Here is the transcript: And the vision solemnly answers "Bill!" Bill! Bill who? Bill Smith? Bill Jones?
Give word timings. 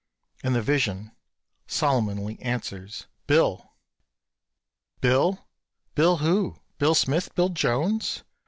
And 0.43 0.55
the 0.55 0.63
vision 0.63 1.11
solemnly 1.67 2.39
answers 2.41 3.05
"Bill!" 3.27 3.75
Bill! 4.99 5.45
Bill 5.93 6.17
who? 6.17 6.57
Bill 6.79 6.95
Smith? 6.95 7.35
Bill 7.35 7.49
Jones? 7.49 8.23